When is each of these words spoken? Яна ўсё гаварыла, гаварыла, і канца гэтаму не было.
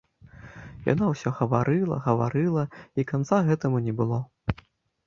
Яна 0.93 1.05
ўсё 1.11 1.29
гаварыла, 1.41 2.01
гаварыла, 2.09 2.63
і 2.99 3.07
канца 3.13 3.37
гэтаму 3.53 3.77
не 3.89 3.93
было. 4.03 4.19